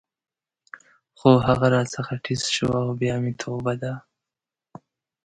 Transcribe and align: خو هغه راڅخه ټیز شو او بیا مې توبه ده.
خو 1.17 1.29
هغه 1.47 1.65
راڅخه 1.73 2.15
ټیز 2.25 2.41
شو 2.55 2.69
او 2.81 2.87
بیا 2.99 3.15
مې 3.23 3.33
توبه 3.41 3.73
ده. 3.81 3.93